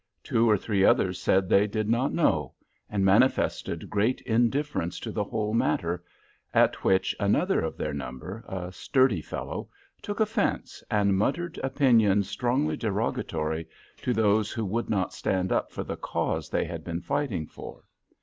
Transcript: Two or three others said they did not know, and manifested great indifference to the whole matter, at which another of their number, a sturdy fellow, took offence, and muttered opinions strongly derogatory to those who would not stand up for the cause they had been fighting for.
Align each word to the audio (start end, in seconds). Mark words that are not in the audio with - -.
Two 0.23 0.49
or 0.49 0.57
three 0.57 0.83
others 0.83 1.21
said 1.21 1.47
they 1.47 1.67
did 1.67 1.87
not 1.87 2.11
know, 2.11 2.55
and 2.89 3.05
manifested 3.05 3.87
great 3.87 4.19
indifference 4.21 4.99
to 4.99 5.11
the 5.11 5.23
whole 5.23 5.53
matter, 5.53 6.03
at 6.55 6.83
which 6.83 7.15
another 7.19 7.61
of 7.61 7.77
their 7.77 7.93
number, 7.93 8.43
a 8.47 8.71
sturdy 8.71 9.21
fellow, 9.21 9.69
took 10.01 10.19
offence, 10.19 10.83
and 10.89 11.15
muttered 11.19 11.59
opinions 11.63 12.27
strongly 12.27 12.75
derogatory 12.75 13.67
to 13.97 14.11
those 14.11 14.51
who 14.51 14.65
would 14.65 14.89
not 14.89 15.13
stand 15.13 15.51
up 15.51 15.71
for 15.71 15.83
the 15.83 15.97
cause 15.97 16.49
they 16.49 16.65
had 16.65 16.83
been 16.83 17.01
fighting 17.01 17.45
for. 17.45 17.83